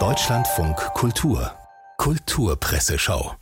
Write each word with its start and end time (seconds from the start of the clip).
Deutschlandfunk 0.00 0.76
Kultur 0.94 1.52
Kulturpresseschau 1.96 3.36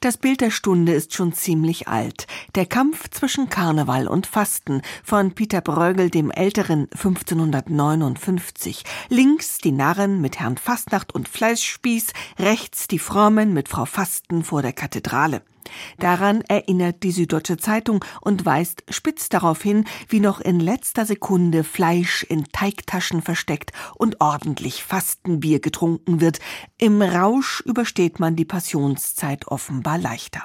das 0.00 0.18
Bild 0.18 0.42
der 0.42 0.50
Stunde 0.50 0.92
ist 0.92 1.14
schon 1.14 1.32
ziemlich 1.32 1.88
alt. 1.88 2.26
Der 2.54 2.66
Kampf 2.66 3.08
zwischen 3.08 3.48
Karneval 3.48 4.06
und 4.06 4.26
Fasten 4.26 4.82
von 5.02 5.32
Peter 5.34 5.62
Bruegel 5.62 6.10
dem 6.10 6.30
Älteren 6.30 6.90
1559. 6.92 8.84
Links 9.08 9.56
die 9.56 9.72
Narren 9.72 10.20
mit 10.20 10.38
Herrn 10.40 10.58
Fastnacht 10.58 11.14
und 11.14 11.26
Fleischspieß, 11.26 12.12
rechts 12.38 12.86
die 12.86 12.98
Frommen 12.98 13.54
mit 13.54 13.70
Frau 13.70 13.86
Fasten 13.86 14.44
vor 14.44 14.60
der 14.60 14.74
Kathedrale. 14.74 15.40
Daran 15.98 16.42
erinnert 16.48 17.02
die 17.02 17.12
Süddeutsche 17.12 17.56
Zeitung 17.56 18.04
und 18.20 18.44
weist 18.44 18.84
spitz 18.88 19.28
darauf 19.28 19.62
hin, 19.62 19.84
wie 20.08 20.20
noch 20.20 20.40
in 20.40 20.60
letzter 20.60 21.06
Sekunde 21.06 21.64
Fleisch 21.64 22.24
in 22.24 22.44
Teigtaschen 22.52 23.22
versteckt 23.22 23.72
und 23.96 24.20
ordentlich 24.20 24.84
Fastenbier 24.84 25.60
getrunken 25.60 26.20
wird. 26.20 26.40
Im 26.78 27.02
Rausch 27.02 27.60
übersteht 27.60 28.20
man 28.20 28.36
die 28.36 28.44
Passionszeit 28.44 29.48
offenbar 29.48 29.98
leichter. 29.98 30.42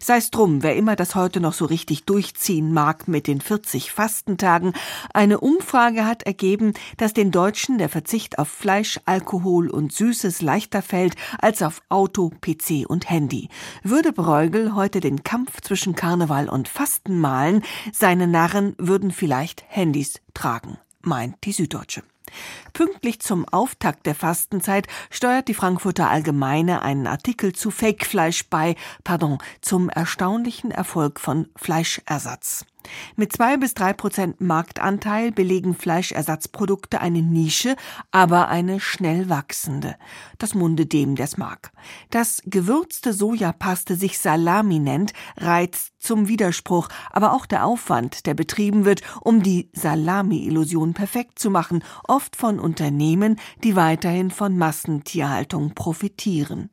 Sei's 0.00 0.30
drum, 0.30 0.62
wer 0.62 0.76
immer 0.76 0.96
das 0.96 1.14
heute 1.14 1.40
noch 1.40 1.52
so 1.52 1.64
richtig 1.64 2.04
durchziehen 2.04 2.72
mag 2.72 3.08
mit 3.08 3.26
den 3.26 3.40
40 3.40 3.92
Fastentagen, 3.92 4.72
eine 5.14 5.40
Umfrage 5.40 6.04
hat 6.04 6.24
ergeben, 6.24 6.74
dass 6.96 7.12
den 7.12 7.30
Deutschen 7.30 7.78
der 7.78 7.88
Verzicht 7.88 8.38
auf 8.38 8.48
Fleisch, 8.48 9.00
Alkohol 9.04 9.70
und 9.70 9.92
Süßes 9.92 10.42
leichter 10.42 10.82
fällt 10.82 11.14
als 11.38 11.62
auf 11.62 11.80
Auto, 11.88 12.30
PC 12.40 12.88
und 12.88 13.08
Handy. 13.10 13.48
Würde 13.82 14.12
Bräugel 14.12 14.57
Vogel 14.58 14.74
heute 14.74 14.98
den 14.98 15.22
Kampf 15.22 15.60
zwischen 15.60 15.94
Karneval 15.94 16.48
und 16.48 16.66
Fasten 16.66 17.20
malen, 17.20 17.62
seine 17.92 18.26
Narren 18.26 18.74
würden 18.76 19.12
vielleicht 19.12 19.64
Handys 19.68 20.20
tragen, 20.34 20.78
meint 21.00 21.36
die 21.44 21.52
Süddeutsche. 21.52 22.02
Pünktlich 22.72 23.20
zum 23.20 23.48
Auftakt 23.48 24.04
der 24.04 24.16
Fastenzeit 24.16 24.88
steuert 25.10 25.46
die 25.46 25.54
Frankfurter 25.54 26.10
Allgemeine 26.10 26.82
einen 26.82 27.06
Artikel 27.06 27.52
zu 27.52 27.70
Fake-Fleisch 27.70 28.48
bei, 28.50 28.74
pardon, 29.04 29.38
zum 29.60 29.90
erstaunlichen 29.90 30.72
Erfolg 30.72 31.20
von 31.20 31.48
Fleischersatz. 31.54 32.66
Mit 33.16 33.32
zwei 33.32 33.56
bis 33.56 33.74
drei 33.74 33.92
Prozent 33.92 34.40
Marktanteil 34.40 35.32
belegen 35.32 35.74
Fleischersatzprodukte 35.74 37.00
eine 37.00 37.22
Nische, 37.22 37.76
aber 38.10 38.48
eine 38.48 38.80
schnell 38.80 39.28
wachsende. 39.28 39.96
Das 40.38 40.54
Munde 40.54 40.86
dem, 40.86 41.16
der's 41.16 41.36
mag. 41.36 41.72
Das 42.10 42.42
gewürzte 42.44 43.12
Sojapaste 43.12 43.96
sich 43.96 44.18
Salami 44.18 44.78
nennt, 44.78 45.12
reizt 45.36 45.92
zum 45.98 46.28
Widerspruch, 46.28 46.88
aber 47.10 47.32
auch 47.32 47.46
der 47.46 47.64
Aufwand, 47.64 48.26
der 48.26 48.34
betrieben 48.34 48.84
wird, 48.84 49.02
um 49.20 49.42
die 49.42 49.70
Salami-Illusion 49.72 50.94
perfekt 50.94 51.38
zu 51.38 51.50
machen, 51.50 51.82
oft 52.06 52.36
von 52.36 52.58
Unternehmen, 52.58 53.38
die 53.64 53.76
weiterhin 53.76 54.30
von 54.30 54.56
Massentierhaltung 54.56 55.74
profitieren. 55.74 56.70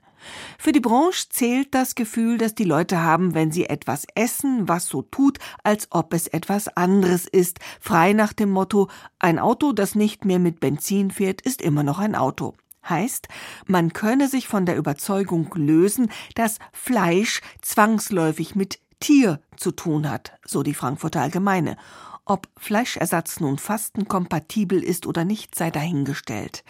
Für 0.57 0.71
die 0.71 0.79
Branche 0.79 1.29
zählt 1.29 1.73
das 1.73 1.95
Gefühl, 1.95 2.37
das 2.37 2.55
die 2.55 2.63
Leute 2.63 3.01
haben, 3.01 3.33
wenn 3.33 3.51
sie 3.51 3.65
etwas 3.65 4.05
essen, 4.15 4.67
was 4.67 4.87
so 4.87 5.01
tut, 5.01 5.39
als 5.63 5.87
ob 5.91 6.13
es 6.13 6.27
etwas 6.27 6.67
anderes 6.69 7.25
ist, 7.27 7.59
frei 7.79 8.13
nach 8.13 8.33
dem 8.33 8.51
Motto 8.51 8.89
ein 9.19 9.39
Auto, 9.39 9.71
das 9.71 9.95
nicht 9.95 10.25
mehr 10.25 10.39
mit 10.39 10.59
Benzin 10.59 11.11
fährt, 11.11 11.41
ist 11.41 11.61
immer 11.61 11.83
noch 11.83 11.99
ein 11.99 12.15
Auto. 12.15 12.55
Heißt, 12.87 13.27
man 13.65 13.93
könne 13.93 14.27
sich 14.27 14.47
von 14.47 14.65
der 14.65 14.77
Überzeugung 14.77 15.49
lösen, 15.55 16.11
dass 16.35 16.59
Fleisch 16.71 17.41
zwangsläufig 17.61 18.55
mit 18.55 18.79
Tier 19.05 19.39
zu 19.55 19.69
tun 19.69 20.09
hat, 20.09 20.33
so 20.47 20.63
die 20.63 20.73
Frankfurter 20.73 21.21
Allgemeine. 21.21 21.77
Ob 22.25 22.47
Fleischersatz 22.57 23.39
nun 23.39 23.59
fastenkompatibel 23.59 24.83
ist 24.83 25.05
oder 25.05 25.25
nicht, 25.25 25.53
sei 25.53 25.69
dahingestellt. 25.69 26.63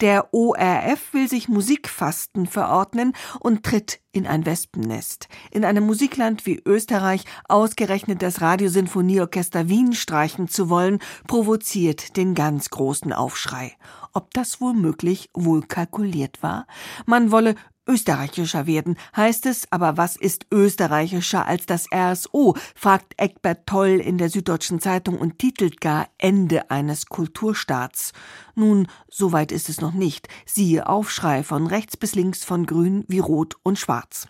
Der 0.00 0.32
ORF 0.32 1.12
will 1.12 1.28
sich 1.28 1.50
Musikfasten 1.50 2.46
verordnen 2.46 3.12
und 3.40 3.62
tritt 3.62 4.00
in 4.10 4.26
ein 4.26 4.46
Wespennest. 4.46 5.28
In 5.50 5.66
einem 5.66 5.84
Musikland 5.84 6.46
wie 6.46 6.62
Österreich 6.64 7.26
ausgerechnet 7.46 8.22
das 8.22 8.40
Radiosinfonieorchester 8.40 9.68
Wien 9.68 9.92
streichen 9.92 10.48
zu 10.48 10.70
wollen, 10.70 10.98
provoziert 11.26 12.16
den 12.16 12.34
ganz 12.34 12.70
großen 12.70 13.12
Aufschrei. 13.12 13.74
Ob 14.14 14.32
das 14.32 14.62
womöglich 14.62 15.28
wohl 15.34 15.60
kalkuliert 15.62 16.42
war? 16.42 16.66
Man 17.04 17.30
wolle 17.30 17.54
österreichischer 17.86 18.66
werden, 18.66 18.96
heißt 19.16 19.46
es, 19.46 19.70
aber 19.70 19.96
was 19.96 20.16
ist 20.16 20.46
österreichischer 20.52 21.46
als 21.46 21.66
das 21.66 21.86
RSO, 21.92 22.56
fragt 22.74 23.14
Eckbert 23.16 23.66
Toll 23.66 24.00
in 24.00 24.18
der 24.18 24.30
Süddeutschen 24.30 24.80
Zeitung 24.80 25.18
und 25.18 25.38
titelt 25.38 25.80
gar 25.80 26.08
Ende 26.18 26.70
eines 26.70 27.06
Kulturstaats. 27.06 28.12
Nun, 28.54 28.86
soweit 29.08 29.52
ist 29.52 29.68
es 29.68 29.80
noch 29.80 29.92
nicht, 29.92 30.28
siehe 30.46 30.86
Aufschrei 30.86 31.42
von 31.42 31.66
rechts 31.66 31.96
bis 31.96 32.14
links 32.14 32.44
von 32.44 32.66
grün 32.66 33.04
wie 33.08 33.20
rot 33.20 33.56
und 33.62 33.78
schwarz. 33.78 34.28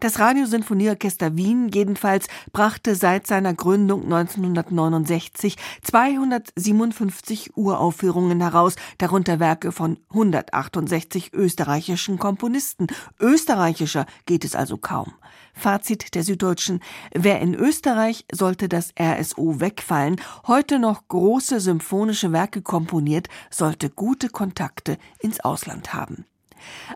Das 0.00 0.18
Radiosinfonieorchester 0.18 1.36
Wien 1.36 1.68
jedenfalls 1.68 2.26
brachte 2.52 2.94
seit 2.94 3.26
seiner 3.26 3.54
Gründung 3.54 4.04
1969 4.04 5.56
257 5.82 7.56
Uraufführungen 7.56 8.40
heraus, 8.40 8.76
darunter 8.98 9.40
Werke 9.40 9.72
von 9.72 9.98
168 10.10 11.32
österreichischen 11.32 12.18
Komponisten. 12.18 12.86
Österreichischer 13.20 14.06
geht 14.26 14.44
es 14.44 14.54
also 14.54 14.76
kaum. 14.76 15.12
Fazit 15.54 16.14
der 16.14 16.24
Süddeutschen. 16.24 16.80
Wer 17.14 17.40
in 17.40 17.54
Österreich, 17.54 18.26
sollte 18.32 18.68
das 18.68 18.92
RSO 19.00 19.60
wegfallen, 19.60 20.20
heute 20.46 20.78
noch 20.78 21.06
große 21.08 21.60
symphonische 21.60 22.32
Werke 22.32 22.60
komponiert, 22.62 23.28
sollte 23.50 23.88
gute 23.88 24.28
Kontakte 24.28 24.98
ins 25.20 25.40
Ausland 25.40 25.94
haben. 25.94 26.26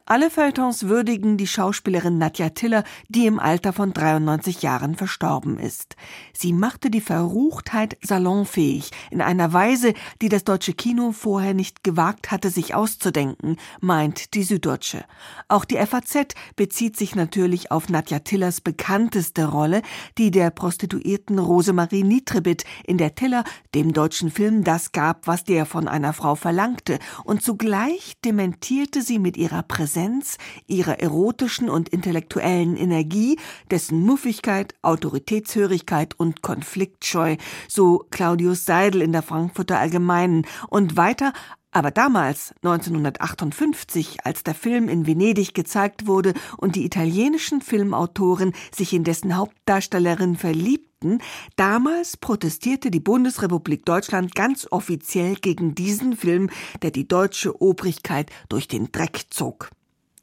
Alle 0.07 0.31
Feuilletons 0.31 0.85
würdigen 0.85 1.37
die 1.37 1.47
Schauspielerin 1.47 2.19
Nadja 2.19 2.51
Tiller, 2.51 2.85
die 3.09 3.27
im 3.27 3.39
Alter 3.39 3.73
von 3.73 3.93
93 3.93 4.63
Jahren 4.63 4.95
verstorben 4.95 5.59
ist. 5.59 5.97
Sie 6.33 6.53
machte 6.53 6.91
die 6.91 7.01
Verruchtheit 7.01 7.97
salonfähig, 8.03 8.91
in 9.11 9.21
einer 9.21 9.53
Weise, 9.53 9.95
die 10.23 10.29
das 10.29 10.45
deutsche 10.45 10.73
Kino 10.73 11.13
vorher 11.13 11.55
nicht 11.55 11.85
gewagt 11.85 12.31
hatte, 12.31 12.51
sich 12.51 12.75
auszudenken, 12.75 13.57
meint 13.81 14.35
die 14.35 14.43
Süddeutsche. 14.43 15.05
Auch 15.49 15.65
die 15.65 15.77
FAZ 15.77 16.35
bezieht 16.57 16.97
sich 16.97 17.15
natürlich 17.15 17.71
auf 17.71 17.89
Nadja 17.89 18.21
Tillers 18.21 18.61
bekannteste 18.61 19.47
Rolle, 19.47 19.83
die 20.17 20.31
der 20.31 20.51
Prostituierten 20.51 21.39
Rosemarie 21.39 22.05
Nietrebit, 22.05 22.65
in 22.85 22.99
der 22.99 23.15
Tiller 23.15 23.45
dem 23.75 23.93
deutschen 23.93 24.31
Film 24.31 24.65
das 24.65 24.93
gab, 24.93 25.27
was 25.27 25.45
der 25.45 25.67
von 25.67 25.89
einer 25.89 26.13
Frau 26.13 26.35
verlangte, 26.35 26.99
und 27.25 27.43
zugleich 27.43 28.15
dementierte 28.25 29.03
sie 29.03 29.19
mit 29.19 29.37
ihrer 29.37 29.58
ihrer 29.59 29.63
Präsenz, 29.63 30.39
ihrer 30.67 31.01
erotischen 31.01 31.69
und 31.69 31.89
intellektuellen 31.89 32.77
Energie, 32.77 33.39
dessen 33.71 34.03
Muffigkeit, 34.03 34.75
Autoritätshörigkeit 34.83 36.15
und 36.19 36.43
Konfliktscheu, 36.43 37.37
so 37.67 38.07
Claudius 38.11 38.65
Seidel 38.65 39.03
in 39.03 39.13
der 39.13 39.23
Frankfurter 39.23 39.79
Allgemeinen, 39.79 40.47
und 40.69 40.97
weiter 40.97 41.33
aber 41.71 41.91
damals, 41.91 42.55
1958, 42.63 44.25
als 44.25 44.43
der 44.43 44.55
Film 44.55 44.89
in 44.89 45.07
Venedig 45.07 45.53
gezeigt 45.53 46.07
wurde 46.07 46.33
und 46.57 46.77
die 46.77 46.85
italienischen 46.85 47.61
Filmautoren 47.61 48.53
sich 48.75 48.95
in 48.95 49.05
dessen 49.05 49.37
Hauptdarstellerin 49.37 50.37
verliebten, 50.37 51.21
damals 51.57 52.17
protestierte 52.17 52.91
die 52.91 53.01
Bundesrepublik 53.01 53.85
Deutschland 53.85 54.35
ganz 54.35 54.67
offiziell 54.71 55.37
gegen 55.37 55.75
diesen 55.75 56.17
Film, 56.17 56.49
der 56.81 56.91
die 56.91 57.07
deutsche 57.07 57.61
Obrigkeit 57.61 58.31
durch 58.49 58.67
den 58.67 58.91
Dreck 58.91 59.27
zog. 59.29 59.71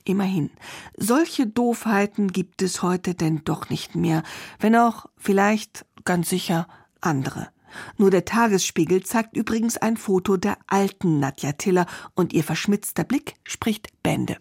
Immerhin, 0.03 0.51
solche 0.97 1.47
Doofheiten 1.47 2.31
gibt 2.31 2.62
es 2.62 2.81
heute 2.83 3.16
denn 3.16 3.41
doch 3.44 3.69
nicht 3.69 3.95
mehr, 3.95 4.23
wenn 4.59 4.75
auch 4.75 5.07
vielleicht 5.17 5.85
ganz 6.06 6.29
sicher 6.29 6.67
andere. 7.01 7.55
Nur 7.97 8.12
der 8.12 8.25
Tagesspiegel 8.25 9.03
zeigt 9.03 9.36
übrigens 9.36 9.78
ein 9.78 9.97
Foto 9.97 10.38
der 10.38 10.58
alten 10.68 11.19
Nadja 11.19 11.53
Tiller 11.53 11.86
und 12.13 12.34
ihr 12.34 12.44
verschmitzter 12.44 13.04
Blick 13.04 13.36
spricht 13.44 14.01
Bände. 14.04 14.38